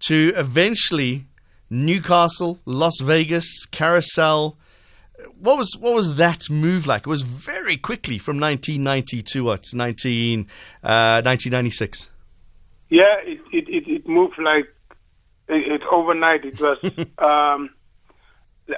to 0.00 0.32
eventually 0.36 1.26
Newcastle, 1.70 2.58
Las 2.64 3.00
Vegas, 3.00 3.66
Carousel. 3.66 4.56
What 5.38 5.58
was 5.58 5.76
what 5.78 5.94
was 5.94 6.16
that 6.16 6.48
move 6.48 6.86
like? 6.86 7.02
It 7.02 7.10
was 7.10 7.22
very 7.22 7.76
quickly 7.76 8.18
from 8.18 8.38
1990 8.38 9.22
to 9.22 9.44
what 9.44 9.64
19 9.74 10.40
uh, 10.82 11.22
1996. 11.22 12.10
Yeah, 12.90 13.02
it, 13.24 13.40
it, 13.52 13.68
it, 13.68 13.88
it 13.88 14.08
moved 14.08 14.38
like 14.38 14.72
it, 15.48 15.72
it 15.72 15.82
overnight. 15.92 16.44
It 16.44 16.60
was 16.60 16.78
um, 17.18 17.70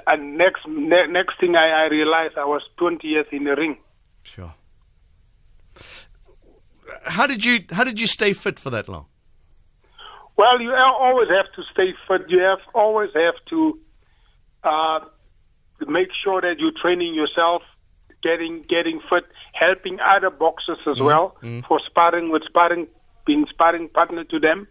and 0.07 0.37
next 0.37 0.67
ne- 0.67 1.07
next 1.07 1.39
thing 1.39 1.55
I, 1.55 1.83
I 1.83 1.87
realized 1.89 2.37
I 2.37 2.45
was 2.45 2.61
20 2.77 3.07
years 3.07 3.27
in 3.31 3.43
the 3.43 3.55
ring. 3.55 3.77
Sure. 4.23 4.53
How 7.05 7.27
did 7.27 7.45
you 7.45 7.59
how 7.71 7.83
did 7.83 7.99
you 7.99 8.07
stay 8.07 8.33
fit 8.33 8.59
for 8.59 8.69
that 8.71 8.89
long? 8.89 9.05
Well, 10.37 10.61
you 10.61 10.73
always 10.73 11.29
have 11.29 11.51
to 11.55 11.63
stay 11.71 11.93
fit. 12.07 12.29
You 12.29 12.39
have 12.39 12.59
always 12.73 13.11
have 13.13 13.35
to 13.49 13.79
uh, 14.63 14.99
make 15.87 16.09
sure 16.23 16.41
that 16.41 16.59
you're 16.59 16.71
training 16.81 17.13
yourself, 17.13 17.61
getting 18.23 18.63
getting 18.67 19.01
fit, 19.09 19.25
helping 19.53 19.99
other 19.99 20.29
boxers 20.29 20.79
as 20.87 20.97
mm 20.97 21.05
well 21.05 21.35
mm 21.41 21.65
for 21.67 21.79
sparring 21.85 22.31
with 22.31 22.43
sparring, 22.47 22.87
being 23.25 23.45
sparring 23.49 23.89
partner 23.89 24.23
to 24.23 24.39
them, 24.39 24.67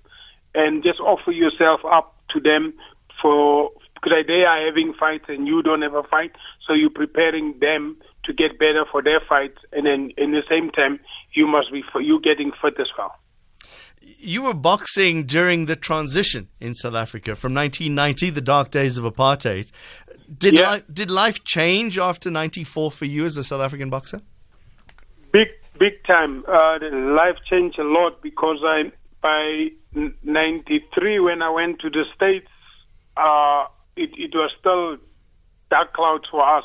and 0.54 0.82
just 0.82 1.00
offer 1.00 1.32
yourself 1.32 1.80
up 1.84 2.16
to 2.30 2.40
them 2.40 2.74
for 3.20 3.70
because 3.94 4.24
they 4.26 4.44
are 4.44 4.64
having 4.66 4.94
fights 4.98 5.26
and 5.28 5.46
you 5.46 5.62
don't 5.62 5.82
have 5.82 5.94
a 5.94 6.02
fight, 6.04 6.32
so 6.66 6.72
you're 6.72 6.88
preparing 6.88 7.58
them 7.60 7.96
to 8.24 8.32
get 8.32 8.58
better 8.58 8.84
for 8.90 9.02
their 9.02 9.20
fights, 9.28 9.58
and 9.72 9.84
then 9.84 10.10
in 10.16 10.32
the 10.32 10.42
same 10.48 10.70
time 10.70 10.98
you 11.32 11.46
must 11.46 11.70
be 11.70 11.82
you 12.00 12.20
getting 12.22 12.50
fit 12.62 12.80
as 12.80 12.88
well 12.96 13.14
you 14.18 14.42
were 14.42 14.54
boxing 14.54 15.24
during 15.24 15.66
the 15.66 15.76
transition 15.76 16.48
in 16.60 16.74
South 16.74 16.94
Africa 16.94 17.34
from 17.34 17.54
1990, 17.54 18.30
the 18.30 18.40
dark 18.40 18.70
days 18.70 18.96
of 18.98 19.04
apartheid. 19.04 19.70
Did 20.38 20.54
Yeah. 20.54 20.74
li- 20.74 20.82
did 20.92 21.10
life 21.10 21.42
change 21.44 21.98
after 21.98 22.30
94 22.30 22.90
for 22.92 23.04
you 23.04 23.24
as 23.24 23.36
a 23.36 23.44
South 23.44 23.60
African 23.60 23.90
boxer? 23.90 24.20
big 25.32 25.48
big 25.78 26.02
time. 26.04 26.44
Uh, 26.48 26.78
life 27.22 27.36
changed 27.48 27.78
a 27.78 27.84
lot 27.84 28.20
because 28.22 28.58
I 28.64 28.90
by 29.22 29.68
'93 30.24 31.20
when 31.20 31.42
I 31.42 31.50
went 31.50 31.78
to 31.80 31.90
the 31.90 32.04
states, 32.14 32.48
uh, 33.16 33.66
it 33.96 34.10
it 34.16 34.32
was 34.34 34.50
still 34.58 34.96
dark 35.70 35.92
clouds 35.92 36.24
for 36.30 36.42
us 36.56 36.64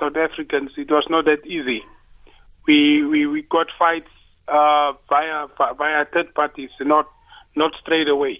South 0.00 0.16
Africans. 0.16 0.70
It 0.76 0.90
was 0.90 1.04
not 1.08 1.24
that 1.26 1.46
easy. 1.46 1.82
We 2.66 3.04
we 3.04 3.26
we 3.26 3.42
got 3.42 3.66
fights 3.78 4.10
uh, 4.48 4.92
via 5.08 5.46
via 5.76 6.04
third 6.12 6.34
parties, 6.34 6.70
not 6.80 7.06
not 7.56 7.72
straight 7.80 8.08
away. 8.08 8.38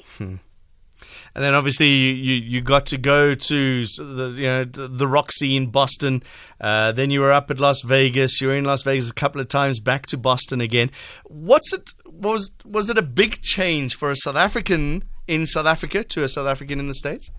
And 1.34 1.42
then 1.42 1.54
obviously 1.54 1.88
you, 1.88 2.14
you, 2.14 2.34
you 2.34 2.60
got 2.60 2.86
to 2.86 2.98
go 2.98 3.34
to 3.34 3.84
the 3.84 4.34
you 4.36 4.46
know 4.46 4.64
the 4.64 4.88
the 4.88 5.06
Roxy 5.06 5.56
in 5.56 5.66
Boston. 5.66 6.22
Uh, 6.60 6.92
then 6.92 7.10
you 7.10 7.20
were 7.20 7.32
up 7.32 7.50
at 7.50 7.58
Las 7.58 7.82
Vegas. 7.82 8.40
You 8.40 8.48
were 8.48 8.56
in 8.56 8.64
Las 8.64 8.82
Vegas 8.82 9.10
a 9.10 9.14
couple 9.14 9.40
of 9.40 9.48
times. 9.48 9.80
Back 9.80 10.06
to 10.06 10.16
Boston 10.16 10.60
again. 10.60 10.90
What's 11.24 11.72
it 11.72 11.90
was 12.06 12.52
was 12.64 12.90
it 12.90 12.98
a 12.98 13.02
big 13.02 13.42
change 13.42 13.96
for 13.96 14.10
a 14.10 14.16
South 14.16 14.36
African 14.36 15.04
in 15.26 15.46
South 15.46 15.66
Africa 15.66 16.04
to 16.04 16.22
a 16.22 16.28
South 16.28 16.46
African 16.46 16.78
in 16.78 16.88
the 16.88 16.94
states? 16.94 17.30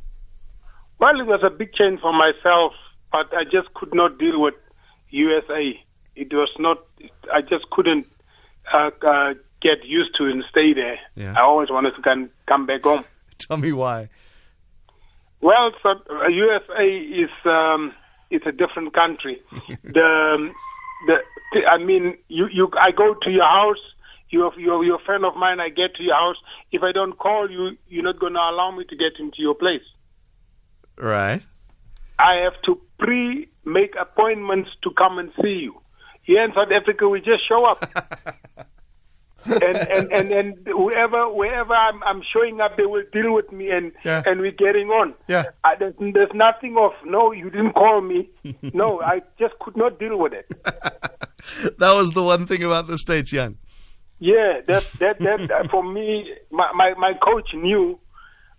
Well, 0.99 1.19
it 1.19 1.25
was 1.25 1.41
a 1.43 1.49
big 1.49 1.73
change 1.73 1.99
for 1.99 2.13
myself, 2.13 2.73
but 3.11 3.33
I 3.33 3.43
just 3.43 3.73
could 3.73 3.93
not 3.93 4.17
deal 4.17 4.41
with 4.41 4.55
USA. 5.09 5.79
It 6.15 6.31
was 6.33 6.49
not. 6.59 6.77
I 7.31 7.41
just 7.41 7.69
couldn't 7.71 8.07
uh, 8.71 8.91
uh, 9.05 9.33
get 9.61 9.83
used 9.85 10.15
to 10.17 10.25
and 10.25 10.43
stay 10.49 10.73
there. 10.73 10.99
Yeah. 11.15 11.33
I 11.37 11.41
always 11.41 11.69
wanted 11.69 11.95
to 11.95 12.01
come 12.01 12.29
come 12.47 12.65
back 12.65 12.83
home. 12.83 13.03
Tell 13.39 13.57
me 13.57 13.71
why. 13.71 14.09
Well, 15.41 15.71
so, 15.81 15.89
uh, 16.09 16.27
USA 16.27 16.87
is 16.87 17.29
um, 17.45 17.93
it's 18.29 18.45
a 18.45 18.51
different 18.51 18.93
country. 18.93 19.41
the 19.83 20.35
um, 20.35 20.53
the 21.07 21.17
the- 21.53 21.65
I 21.69 21.77
mean, 21.83 22.17
you 22.27 22.47
you 22.51 22.69
I 22.79 22.91
go 22.91 23.13
to 23.13 23.29
your 23.29 23.45
house. 23.45 23.81
You're, 24.29 24.51
you're 24.57 24.83
you're 24.83 24.95
a 24.95 25.05
friend 25.05 25.25
of 25.25 25.35
mine. 25.35 25.59
I 25.59 25.69
get 25.69 25.95
to 25.95 26.03
your 26.03 26.15
house. 26.15 26.37
If 26.71 26.81
I 26.81 26.91
don't 26.91 27.17
call 27.17 27.51
you, 27.51 27.77
you're 27.87 28.03
not 28.03 28.19
going 28.19 28.33
to 28.33 28.39
allow 28.39 28.71
me 28.75 28.83
to 28.85 28.95
get 28.95 29.19
into 29.19 29.37
your 29.37 29.53
place. 29.53 29.83
Right. 30.97 31.41
I 32.17 32.35
have 32.43 32.59
to 32.65 32.79
pre 32.97 33.49
make 33.65 33.93
appointments 33.99 34.69
to 34.83 34.91
come 34.91 35.19
and 35.19 35.31
see 35.41 35.59
you. 35.67 35.82
Here 36.23 36.43
in 36.43 36.51
South 36.53 36.69
Africa, 36.71 37.07
we 37.07 37.19
just 37.19 37.47
show 37.47 37.65
up. 37.65 37.83
and, 39.45 39.61
and, 39.77 40.11
and, 40.11 40.31
and 40.31 40.67
whoever, 40.67 41.29
wherever 41.33 41.73
I'm, 41.73 42.01
I'm 42.03 42.21
showing 42.33 42.61
up, 42.61 42.77
they 42.77 42.85
will 42.85 43.03
deal 43.11 43.33
with 43.33 43.51
me 43.51 43.69
and, 43.69 43.91
Yeah. 44.05 44.23
and 44.25 44.39
we're 44.39 44.51
getting 44.51 44.87
on. 44.89 45.13
Yeah. 45.27 45.43
I, 45.63 45.75
there's, 45.75 45.95
there's 45.99 46.31
nothing 46.33 46.77
of, 46.77 46.91
no, 47.05 47.31
you 47.33 47.49
didn't 47.49 47.73
call 47.73 47.99
me. 48.01 48.29
no, 48.73 49.01
I 49.01 49.21
just 49.37 49.57
could 49.59 49.75
not 49.75 49.99
deal 49.99 50.17
with 50.17 50.33
it. 50.33 50.47
that 50.63 51.93
was 51.93 52.13
the 52.13 52.23
one 52.23 52.47
thing 52.47 52.63
about 52.63 52.87
the 52.87 52.97
states, 52.97 53.31
Jan. 53.31 53.57
Yeah, 54.19 54.61
that 54.67 54.89
that 54.99 55.19
that 55.19 55.51
uh, 55.51 55.67
for 55.67 55.83
me, 55.83 56.31
my, 56.49 56.71
my 56.73 56.93
my 56.97 57.11
coach 57.21 57.49
knew 57.53 57.99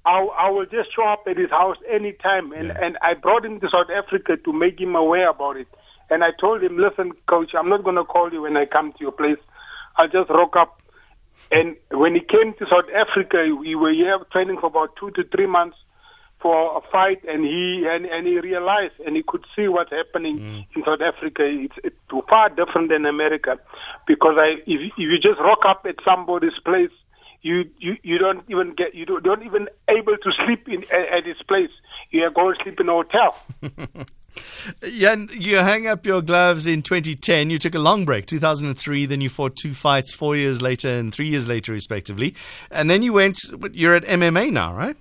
I 0.05 0.19
I 0.39 0.51
will 0.51 0.67
just 0.67 0.95
show 0.95 1.05
up 1.09 1.25
at 1.27 1.39
his 1.39 1.49
house 1.49 1.79
anytime, 1.91 2.53
and 2.53 2.71
and 2.71 2.99
I 3.01 3.15
brought 3.15 3.47
him 3.47 3.61
to 3.61 3.69
South 3.71 3.87
Africa 3.89 4.37
to 4.45 4.53
make 4.53 4.79
him 4.79 4.95
aware 4.95 5.31
about 5.31 5.57
it. 5.57 5.69
And 6.11 6.23
I 6.23 6.31
told 6.41 6.63
him, 6.63 6.77
listen, 6.79 7.13
coach, 7.29 7.53
I'm 7.59 7.69
not 7.69 7.83
going 7.85 7.97
to 7.97 8.05
call 8.05 8.33
you 8.33 8.43
when 8.43 8.57
I 8.57 8.67
come 8.67 8.93
to 8.93 8.99
your 9.01 9.13
place. 9.13 9.39
I'll 9.97 10.09
just 10.09 10.31
rock 10.31 10.55
up. 10.57 10.81
And 11.51 11.77
when 11.91 12.15
he 12.15 12.21
came 12.21 12.55
to 12.59 12.67
South 12.67 12.89
Africa, 12.95 13.45
we 13.59 13.75
were 13.75 13.93
here 13.93 14.19
training 14.33 14.59
for 14.61 14.67
about 14.67 14.97
two 14.99 15.11
to 15.13 15.25
three 15.25 15.47
months 15.47 15.77
for 16.41 16.77
a 16.77 16.81
fight, 16.93 17.23
and 17.27 17.43
he 17.43 17.87
and, 17.89 18.05
and 18.05 18.27
he 18.27 18.39
realized 18.39 18.93
and 19.07 19.17
he 19.17 19.23
could 19.27 19.45
see 19.57 19.67
what's 19.67 19.91
happening 19.91 20.39
mm. 20.39 20.67
in 20.77 20.85
South 20.85 21.01
Africa. 21.01 21.43
It's, 21.45 21.75
it's 21.83 21.97
far 22.29 22.51
different 22.51 22.91
than 22.91 23.07
America, 23.07 23.57
because 24.07 24.35
I 24.39 24.57
if, 24.67 24.81
you- 24.81 24.87
if 24.87 24.99
you 24.99 25.19
just 25.19 25.41
rock 25.41 25.61
up 25.67 25.87
at 25.89 25.97
somebody's 26.05 26.59
place, 26.65 26.91
you 27.41 27.65
you, 27.79 27.97
you 28.03 28.19
don't 28.19 28.45
even 28.51 28.75
get 28.75 28.95
you 28.95 29.07
don't, 29.07 29.23
don't 29.25 29.43
even 29.43 29.69
able 29.89 30.17
to 30.17 30.31
sleep 30.45 30.69
in 30.69 30.83
at, 30.85 31.09
at 31.19 31.27
his 31.27 31.41
place. 31.49 31.71
You 32.11 32.25
are 32.25 32.31
going 32.31 32.57
to 32.57 32.63
sleep 32.63 32.79
in 32.79 32.89
a 32.89 32.93
hotel. 32.93 33.37
Jan, 34.83 35.29
you 35.33 35.57
hang 35.59 35.87
up 35.87 36.07
your 36.07 36.23
gloves 36.23 36.67
in 36.67 36.83
2010. 36.83 37.51
You 37.51 37.59
took 37.59 37.75
a 37.75 37.79
long 37.79 38.05
break, 38.05 38.27
2003. 38.27 39.07
Then 39.07 39.21
you 39.21 39.29
fought 39.29 39.57
two 39.57 39.75
fights 39.75 40.13
four 40.13 40.37
years 40.37 40.63
later 40.63 40.89
and 40.89 41.15
three 41.15 41.29
years 41.29 41.47
later, 41.47 41.73
respectively. 41.73 42.35
And 42.71 42.91
then 42.91 43.03
you 43.03 43.13
went. 43.13 43.39
You're 43.73 43.95
at 43.95 44.05
MMA 44.05 44.53
now, 44.53 44.75
right? 44.75 44.97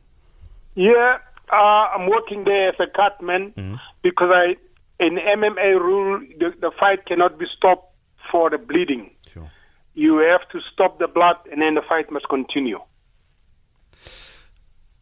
Yeah, 0.76 1.18
uh, 1.52 1.56
I'm 1.56 2.10
working 2.10 2.46
there 2.46 2.70
as 2.70 2.76
a 2.80 2.88
cutman 2.88 3.80
because 4.02 4.30
I, 4.34 4.56
in 5.00 5.18
MMA 5.18 5.80
rule, 5.80 6.20
the, 6.40 6.54
the 6.60 6.72
fight 6.80 7.06
cannot 7.06 7.38
be 7.38 7.46
stopped 7.56 7.94
for 8.32 8.50
the 8.50 8.58
bleeding. 8.58 9.12
Sure. 9.32 9.52
You 9.94 10.18
have 10.18 10.50
to 10.50 10.60
stop 10.74 11.00
the 11.00 11.08
blood, 11.08 11.36
and 11.52 11.62
then 11.62 11.76
the 11.76 11.84
fight 11.88 12.12
must 12.12 12.28
continue. 12.28 12.80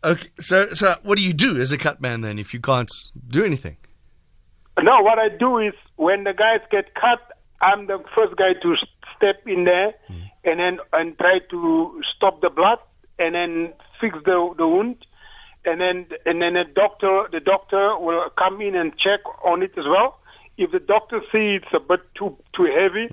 Okay. 0.04 0.30
So, 0.40 0.74
so 0.74 0.96
what 1.04 1.18
do 1.18 1.24
you 1.24 1.34
do 1.34 1.58
as 1.58 1.72
a 1.72 1.78
cut 1.78 2.02
man 2.02 2.22
then 2.22 2.40
if 2.40 2.54
you 2.54 2.60
can't 2.60 2.92
do 3.28 3.46
anything? 3.46 3.78
No, 4.80 5.02
what 5.02 5.20
I 5.20 5.30
do 5.30 5.58
is 5.60 5.74
when 5.98 6.24
the 6.24 6.34
guys 6.34 6.62
get 6.72 6.96
cut, 6.96 7.20
I'm 7.62 7.88
the 7.88 8.00
first 8.16 8.36
guy 8.38 8.54
to 8.62 8.76
step 9.16 9.44
in 9.46 9.66
there 9.66 9.94
and 10.44 10.60
then 10.60 10.80
and 10.94 11.18
try 11.18 11.40
to 11.52 12.02
stop 12.16 12.42
the 12.42 12.50
blood 12.50 12.80
and 13.20 13.36
then 13.36 13.74
fix 14.00 14.18
the 14.26 14.54
the 14.58 14.68
wound, 14.68 15.06
and 15.66 15.80
then 15.80 16.08
and 16.26 16.42
then 16.42 16.54
the 16.54 16.64
doctor 16.74 17.28
the 17.32 17.40
doctor 17.40 17.98
will 18.00 18.30
come 18.38 18.62
in 18.62 18.76
and 18.76 18.94
check 18.98 19.20
on 19.46 19.62
it 19.62 19.72
as 19.78 19.86
well. 19.86 20.20
If 20.58 20.72
the 20.72 20.80
doctor 20.80 21.22
sees 21.32 21.62
it's 21.62 21.74
a 21.74 21.80
bit 21.80 22.02
too 22.16 22.36
too 22.56 22.66
heavy, 22.66 23.08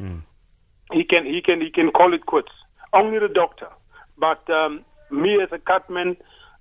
he 0.92 1.04
can 1.04 1.26
he 1.26 1.42
can 1.44 1.60
he 1.60 1.70
can 1.70 1.90
call 1.90 2.14
it 2.14 2.24
quits. 2.24 2.52
Only 2.94 3.18
the 3.18 3.28
doctor, 3.28 3.68
but 4.16 4.48
um, 4.48 4.84
me 5.10 5.38
as 5.42 5.50
a 5.52 5.58
cutman, 5.58 6.16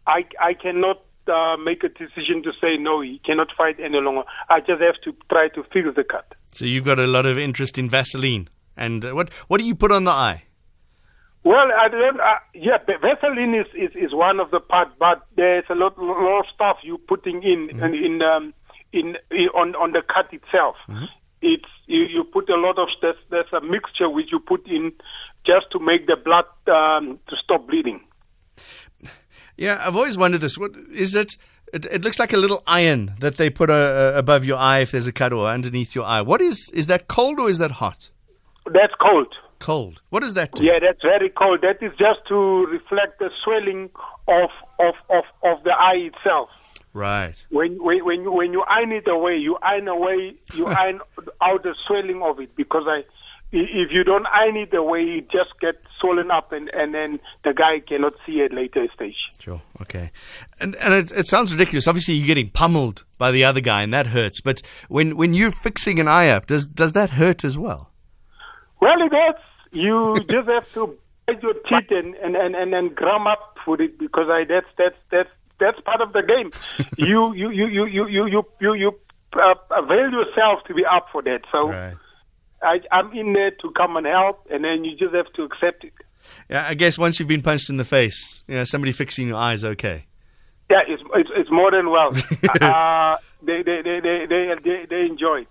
I 0.06 0.26
I 0.42 0.54
cannot 0.54 1.02
uh, 1.30 1.58
make 1.58 1.84
a 1.84 1.90
decision 1.90 2.44
to 2.44 2.52
say 2.62 2.78
no. 2.78 3.02
He 3.02 3.22
cannot 3.26 3.48
fight 3.58 3.78
any 3.80 4.00
longer. 4.00 4.24
I 4.50 4.60
just 4.60 4.82
have 4.82 4.96
to 5.04 5.14
try 5.30 5.50
to 5.50 5.64
fix 5.74 5.88
the 5.96 6.04
cut. 6.04 6.34
So 6.50 6.66
you've 6.66 6.86
got 6.86 7.00
a 7.00 7.08
lot 7.08 7.26
of 7.26 7.38
interest 7.38 7.78
in 7.78 7.90
Vaseline. 7.90 8.50
And 8.76 9.04
uh, 9.04 9.12
what 9.12 9.34
what 9.48 9.60
do 9.60 9.66
you 9.66 9.76
put 9.76 9.92
on 9.92 10.04
the 10.04 10.12
eye? 10.12 10.44
Well, 11.44 11.72
I 11.80 11.88
don't. 11.88 12.20
Uh, 12.20 12.40
yeah, 12.54 12.78
Vaseline 13.02 13.56
is, 13.56 13.68
is, 13.74 13.96
is 13.96 14.14
one 14.14 14.40
of 14.40 14.52
the 14.52 14.60
part, 14.60 14.90
but 15.00 15.22
there's 15.36 15.64
a 15.70 15.76
lot, 15.76 15.98
lot 15.98 16.40
of 16.40 16.46
stuff 16.54 16.78
you 16.84 16.98
putting 16.98 17.42
in 17.42 17.70
in 17.72 17.94
in, 17.94 18.22
um, 18.22 18.54
in, 18.92 19.16
in 19.32 19.48
on 19.56 19.74
on 19.76 19.94
the 19.94 20.02
cut 20.02 20.34
itself. 20.34 20.76
It's 21.42 21.70
you, 21.86 22.02
you 22.04 22.24
put 22.24 22.50
a 22.50 22.56
lot 22.56 22.78
of 22.78 22.90
there's, 23.02 23.16
there's 23.30 23.54
a 23.54 23.62
mixture 23.62 24.10
which 24.10 24.28
you 24.32 24.40
put 24.40 24.68
in 24.68 24.92
just 25.46 25.72
to 25.72 25.80
make 25.80 26.06
the 26.08 26.18
blood 26.18 26.46
um, 26.68 27.20
to 27.30 27.36
stop 27.42 27.68
bleeding. 27.68 28.02
Yeah, 29.58 29.82
I've 29.86 29.96
always 29.96 30.18
wondered 30.18 30.42
this. 30.42 30.58
What 30.58 30.72
is 30.94 31.16
it? 31.16 31.38
It, 31.74 31.86
it 31.86 32.02
looks 32.04 32.20
like 32.20 32.32
a 32.32 32.38
little 32.38 32.64
iron 32.66 33.14
that 33.20 33.38
they 33.38 33.50
put 33.50 33.70
uh, 33.70 33.74
uh, 33.74 34.12
above 34.16 34.46
your 34.46 34.58
eye 34.58 34.80
if 34.80 34.92
there's 34.92 35.08
a 35.08 35.12
cut 35.12 35.34
or 35.34 35.48
underneath 35.48 35.96
your 35.96 36.06
eye. 36.06 36.22
What 36.22 36.42
is 36.42 36.70
is 36.74 36.88
that 36.88 37.08
cold 37.08 37.40
or 37.40 37.50
is 37.50 37.58
that 37.58 37.72
hot? 37.72 38.10
That's 38.66 38.94
cold. 39.02 39.34
Cold. 39.60 40.02
What 40.10 40.22
does 40.22 40.36
that 40.36 40.52
do? 40.54 40.64
Yeah, 40.64 40.80
that's 40.80 41.02
very 41.02 41.30
cold. 41.30 41.62
That 41.62 41.82
is 41.82 41.92
just 41.98 42.20
to 42.30 42.66
reflect 42.68 43.20
the 43.20 43.30
swelling 43.44 43.90
of 44.28 44.50
of 44.80 44.94
of, 45.10 45.24
of 45.44 45.64
the 45.64 45.72
eye 45.72 46.10
itself. 46.14 46.50
Right. 46.94 47.36
when 47.50 47.78
when 47.84 48.04
when 48.06 48.22
you 48.24 48.32
when 48.32 48.54
you 48.54 48.64
iron 48.64 48.92
it 48.92 49.08
away, 49.08 49.36
you 49.38 49.58
iron 49.62 49.88
away, 49.88 50.36
you 50.54 50.66
iron 50.84 51.00
out 51.42 51.64
the 51.64 51.76
swelling 51.86 52.22
of 52.24 52.40
it 52.40 52.56
because 52.56 52.84
I, 52.88 53.00
i- 53.00 53.04
if 53.52 53.92
you 53.92 54.04
don't 54.04 54.26
iron 54.28 54.58
it 54.58 54.74
away, 54.74 55.04
it 55.04 55.32
just 55.32 55.58
gets 55.62 55.78
swollen 56.00 56.32
up 56.32 56.52
and 56.52 56.70
and 56.74 56.94
then 56.94 57.20
the 57.44 57.54
guy 57.54 57.80
cannot 57.80 58.14
see 58.26 58.42
at 58.42 58.52
later 58.52 58.88
stage. 58.94 59.16
Sure. 59.40 59.62
Okay. 59.82 60.12
And 60.60 60.76
and 60.76 60.94
it, 60.94 61.12
it 61.12 61.28
sounds 61.28 61.54
ridiculous. 61.54 61.88
Obviously, 61.88 62.16
you're 62.16 62.28
getting 62.28 62.50
pummeled 62.50 63.06
by 63.18 63.32
the 63.32 63.46
other 63.46 63.62
guy, 63.62 63.84
and 63.84 63.94
that 63.94 64.08
hurts. 64.08 64.42
But 64.42 64.62
when 64.90 65.16
when 65.16 65.34
you're 65.34 65.52
fixing 65.52 66.00
an 66.00 66.08
eye 66.08 66.30
up, 66.30 66.48
does 66.48 66.68
does 66.68 66.94
that 66.94 67.12
hurt 67.12 67.46
as 67.46 67.58
well? 67.58 67.92
Well, 68.82 69.02
it 69.02 69.12
hurts. 69.12 69.44
You 69.72 70.18
just 70.30 70.48
have 70.50 70.72
to 70.74 70.98
bite 71.26 71.42
your 71.42 71.54
teeth 71.54 71.92
and 71.92 72.16
and 72.16 72.36
and 72.36 72.56
and, 72.56 72.74
and 72.74 72.96
grum 72.96 73.28
up 73.28 73.58
for 73.64 73.82
it 73.82 73.98
because 73.98 74.28
I 74.30 74.44
that's 74.44 74.68
that's 74.78 74.98
that's 75.10 75.30
that's 75.60 75.80
part 75.82 76.02
of 76.02 76.12
the 76.12 76.22
game. 76.22 76.52
you 76.98 77.34
you 77.34 77.50
you 77.50 77.68
you 77.68 77.86
you 77.86 78.08
you 78.08 78.28
you 78.28 78.44
you, 78.60 78.74
you 78.74 79.00
uh, 79.34 79.54
avail 79.72 80.12
yourself 80.12 80.64
to 80.68 80.74
be 80.74 80.84
up 80.86 81.08
for 81.14 81.22
that. 81.22 81.42
So. 81.50 81.72
I, 82.62 82.80
I'm 82.92 83.12
in 83.14 83.34
there 83.34 83.52
to 83.52 83.72
come 83.72 83.98
and 83.98 84.06
help, 84.06 84.48
and 84.50 84.64
then 84.64 84.84
you 84.84 84.96
just 84.98 85.14
have 85.14 85.32
to 85.34 85.44
accept 85.44 85.84
it. 85.84 85.94
Yeah. 86.50 86.66
I 86.68 86.74
guess 86.74 86.98
once 86.98 87.20
you've 87.20 87.28
been 87.28 87.42
punched 87.42 87.70
in 87.70 87.78
the 87.78 87.86
face, 87.86 88.44
you 88.48 88.56
know, 88.56 88.64
somebody 88.64 88.92
fixing 88.92 89.28
your 89.28 89.38
eyes 89.38 89.64
okay. 89.64 90.06
Yeah, 90.70 90.82
it's 90.88 91.02
it's, 91.16 91.30
it's 91.36 91.52
more 91.52 91.72
than 91.72 91.90
well. 91.90 92.10
uh, 92.62 93.18
they, 93.42 93.64
they, 93.64 93.82
they, 93.84 94.00
they, 94.02 94.26
they, 94.28 94.54
they, 94.64 94.86
they 94.90 95.02
enjoy 95.06 95.42
it. 95.42 95.48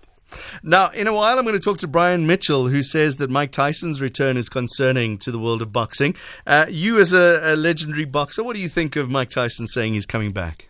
Now, 0.61 0.89
in 0.89 1.07
a 1.07 1.13
while, 1.13 1.37
I'm 1.37 1.45
going 1.45 1.55
to 1.55 1.63
talk 1.63 1.77
to 1.79 1.87
Brian 1.87 2.27
Mitchell, 2.27 2.67
who 2.67 2.83
says 2.83 3.15
that 3.17 3.29
Mike 3.29 3.51
Tyson's 3.51 4.01
return 4.01 4.35
is 4.35 4.49
concerning 4.49 5.17
to 5.19 5.31
the 5.31 5.39
world 5.39 5.61
of 5.61 5.71
boxing. 5.71 6.15
Uh, 6.45 6.65
you, 6.69 6.99
as 6.99 7.13
a, 7.13 7.39
a, 7.43 7.55
legendary 7.55 8.03
boxer, 8.03 8.43
what 8.43 8.53
do 8.53 8.61
you 8.61 8.67
think 8.67 8.97
of 8.97 9.09
Mike 9.09 9.29
Tyson 9.29 9.67
saying 9.67 9.93
he's 9.93 10.05
coming 10.05 10.33
back? 10.33 10.67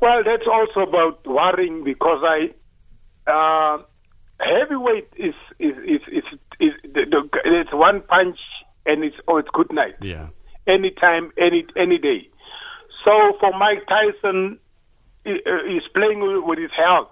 Well, 0.00 0.22
that's 0.24 0.46
also 0.50 0.80
about 0.80 1.24
worrying 1.26 1.84
because 1.84 2.22
I 2.24 3.30
uh, 3.30 3.82
heavyweight 4.46 5.08
is 5.16 5.34
is 5.58 5.76
is, 5.84 6.00
is, 6.08 6.24
is, 6.60 6.72
the, 6.94 7.28
it's 7.44 7.72
one 7.72 8.02
punch 8.02 8.38
and 8.86 9.04
it's 9.04 9.16
oh 9.28 9.38
it's 9.38 9.48
good 9.52 9.72
night. 9.72 9.94
Yeah. 10.00 10.28
Anytime, 10.66 11.32
any 11.38 11.66
any 11.76 11.98
day. 11.98 12.28
So 13.04 13.12
for 13.38 13.56
Mike 13.56 13.86
Tyson, 13.86 14.58
he's 15.24 15.36
uh, 15.46 15.94
playing 15.94 16.42
with 16.44 16.58
his 16.58 16.70
health 16.76 17.10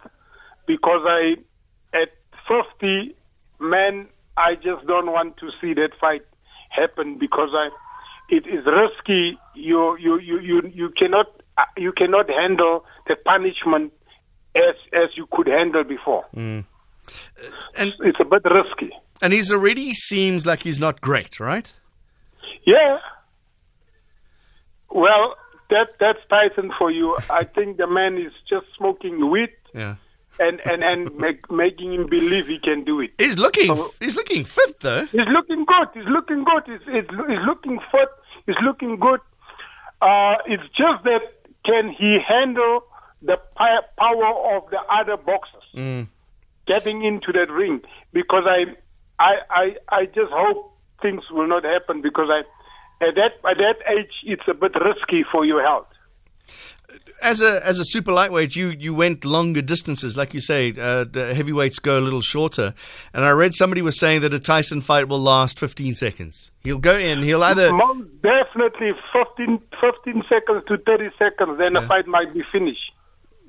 because 0.66 1.02
I, 1.04 1.36
at 1.94 2.08
50, 2.48 3.14
man, 3.60 4.08
I 4.36 4.54
just 4.56 4.86
don't 4.86 5.12
want 5.12 5.36
to 5.38 5.50
see 5.60 5.74
that 5.74 5.90
fight 6.00 6.22
happen 6.70 7.18
because 7.18 7.50
I, 7.52 7.68
it 8.28 8.46
is 8.46 8.64
risky. 8.66 9.38
You 9.54 9.96
you 9.98 10.18
you 10.18 10.40
you 10.40 10.62
you 10.74 10.88
cannot 10.98 11.26
you 11.76 11.92
cannot 11.92 12.28
handle 12.28 12.84
the 13.06 13.16
punishment 13.16 13.92
as 14.56 14.74
as 14.92 15.10
you 15.16 15.26
could 15.30 15.46
handle 15.46 15.84
before. 15.84 16.24
Mm. 16.34 16.64
And 17.76 17.92
it's 18.00 18.18
a 18.20 18.24
bit 18.24 18.42
risky. 18.44 18.92
And 19.22 19.32
he's 19.32 19.52
already 19.52 19.94
seems 19.94 20.46
like 20.46 20.62
he's 20.62 20.80
not 20.80 21.00
great, 21.00 21.40
right? 21.40 21.72
Yeah. 22.64 22.98
Well, 24.90 25.34
that 25.70 25.88
that's 25.98 26.20
Tyson 26.28 26.72
for 26.78 26.90
you. 26.90 27.16
I 27.30 27.44
think 27.44 27.76
the 27.76 27.86
man 27.86 28.16
is 28.16 28.32
just 28.48 28.66
smoking 28.76 29.30
weed. 29.30 29.50
Yeah 29.74 29.96
and 30.38 30.60
and 30.64 30.82
and 30.82 31.14
make, 31.18 31.50
making 31.50 31.94
him 31.94 32.06
believe 32.06 32.46
he 32.46 32.58
can 32.58 32.84
do 32.84 33.00
it. 33.00 33.12
He's 33.18 33.38
looking 33.38 33.74
so, 33.74 33.90
he's 34.00 34.16
looking 34.16 34.44
fit 34.44 34.80
though. 34.80 35.06
He's 35.06 35.28
looking 35.28 35.64
good. 35.64 35.88
He's 35.94 36.08
looking 36.08 36.44
good. 36.44 36.62
He's 36.66 36.80
he's, 36.86 37.04
he's 37.10 37.46
looking 37.46 37.78
fit. 37.90 38.08
He's 38.46 38.56
looking 38.64 38.98
good. 38.98 39.20
Uh, 40.02 40.36
it's 40.46 40.64
just 40.76 41.04
that 41.04 41.22
can 41.64 41.90
he 41.90 42.18
handle 42.26 42.84
the 43.22 43.36
power 43.56 44.56
of 44.56 44.70
the 44.70 44.78
other 44.90 45.16
boxers 45.16 45.62
mm. 45.74 46.06
Getting 46.66 47.04
into 47.04 47.32
that 47.32 47.50
ring? 47.50 47.80
Because 48.12 48.44
I 48.46 48.64
I 49.18 49.34
I 49.50 49.76
I 49.88 50.06
just 50.06 50.32
hope 50.32 50.76
things 51.02 51.22
will 51.30 51.48
not 51.48 51.64
happen 51.64 52.02
because 52.02 52.28
I 52.30 52.40
at 53.04 53.14
that 53.16 53.32
at 53.48 53.58
that 53.58 53.76
age 53.88 54.12
it's 54.24 54.48
a 54.48 54.54
bit 54.54 54.72
risky 54.74 55.24
for 55.30 55.44
your 55.44 55.62
health 55.62 55.86
as 57.22 57.40
a 57.40 57.64
as 57.66 57.78
a 57.78 57.84
super 57.84 58.12
lightweight, 58.12 58.54
you 58.54 58.68
you 58.68 58.94
went 58.94 59.24
longer 59.24 59.62
distances, 59.62 60.16
like 60.16 60.34
you 60.34 60.40
say. 60.40 60.74
Uh, 60.78 61.04
heavyweights 61.12 61.78
go 61.78 61.98
a 61.98 62.02
little 62.02 62.20
shorter, 62.20 62.74
and 63.12 63.24
I 63.24 63.30
read 63.30 63.54
somebody 63.54 63.82
was 63.82 63.98
saying 63.98 64.20
that 64.22 64.34
a 64.34 64.38
Tyson 64.38 64.80
fight 64.80 65.08
will 65.08 65.18
last 65.20 65.58
15 65.58 65.94
seconds. 65.94 66.50
He'll 66.60 66.78
go 66.78 66.96
in. 66.96 67.22
He'll 67.22 67.42
either 67.42 67.72
Most 67.72 68.08
definitely 68.22 68.92
15, 69.12 69.60
15 69.80 70.22
seconds 70.28 70.64
to 70.68 70.76
30 70.78 71.10
seconds, 71.18 71.58
then 71.58 71.74
yeah. 71.74 71.80
the 71.80 71.86
fight 71.86 72.06
might 72.06 72.32
be 72.34 72.42
finished. 72.52 72.92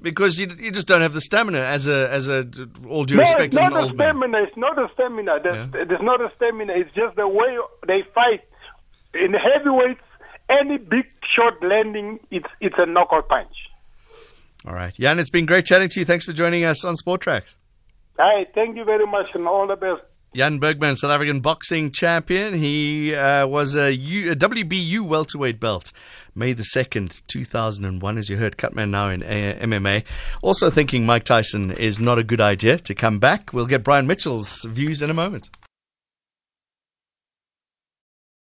Because 0.05 0.39
you, 0.39 0.47
you 0.57 0.71
just 0.71 0.87
don't 0.87 1.01
have 1.01 1.13
the 1.13 1.21
stamina 1.21 1.59
as 1.59 1.87
a 1.87 2.09
as 2.11 2.29
a 2.29 2.47
all 2.87 3.05
due 3.05 3.15
no, 3.15 3.21
respect. 3.21 3.53
it's 3.53 3.55
not 3.55 3.73
a 3.73 3.93
stamina. 3.93 4.27
Man. 4.27 4.43
It's 4.47 4.57
not 4.57 4.77
a 4.77 4.87
stamina. 4.93 5.39
There's, 5.43 5.55
yeah. 5.55 5.83
there's 5.85 6.01
not 6.01 6.21
a 6.21 6.31
stamina. 6.35 6.73
It's 6.75 6.93
just 6.93 7.15
the 7.15 7.27
way 7.27 7.57
they 7.87 8.03
fight 8.13 8.43
in 9.13 9.33
heavyweights 9.33 10.01
any 10.49 10.77
big 10.77 11.05
shot 11.35 11.53
landing, 11.63 12.19
it's 12.31 12.47
it's 12.61 12.75
a 12.77 12.85
knockout 12.85 13.27
punch. 13.27 13.55
All 14.67 14.73
right, 14.73 14.93
Jan, 14.93 15.19
it's 15.19 15.29
been 15.29 15.45
great 15.45 15.65
chatting 15.65 15.89
to 15.89 15.99
you. 15.99 16.05
Thanks 16.05 16.25
for 16.25 16.33
joining 16.33 16.63
us 16.63 16.83
on 16.83 16.95
Sport 16.95 17.21
Tracks. 17.21 17.55
Hi, 18.17 18.45
thank 18.55 18.77
you 18.77 18.83
very 18.83 19.05
much, 19.05 19.31
and 19.35 19.47
all 19.47 19.67
the 19.67 19.75
best. 19.75 20.01
Jan 20.35 20.59
Bergman, 20.59 20.97
South 20.97 21.11
African 21.11 21.39
boxing 21.39 21.91
champion. 21.91 22.55
He 22.55 23.15
uh, 23.15 23.47
was 23.47 23.73
a, 23.73 23.95
U, 23.95 24.33
a, 24.33 24.35
WBU 24.35 24.99
welterweight 24.99 25.61
belt, 25.61 25.93
May 26.35 26.51
the 26.51 26.63
2nd, 26.63 27.21
2001, 27.27 28.17
as 28.17 28.29
you 28.29 28.35
heard, 28.35 28.57
Cutman 28.57 28.91
now 28.91 29.07
in 29.07 29.23
uh, 29.23 29.57
MMA. 29.61 30.03
Also 30.41 30.69
thinking 30.69 31.05
Mike 31.05 31.23
Tyson 31.23 31.71
is 31.71 32.01
not 32.01 32.19
a 32.19 32.23
good 32.23 32.41
idea 32.41 32.77
to 32.79 32.93
come 32.93 33.17
back. 33.17 33.53
We'll 33.53 33.65
get 33.65 33.81
Brian 33.81 34.07
Mitchell's 34.07 34.65
views 34.65 35.01
in 35.01 35.09
a 35.09 35.13
moment. 35.13 35.49